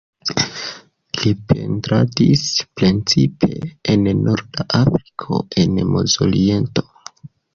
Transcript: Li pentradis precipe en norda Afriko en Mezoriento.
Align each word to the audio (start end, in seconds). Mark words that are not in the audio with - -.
Li 1.17 1.33
pentradis 1.51 2.45
precipe 2.79 3.49
en 3.95 4.09
norda 4.29 4.67
Afriko 4.79 5.41
en 5.65 5.77
Mezoriento. 5.93 6.87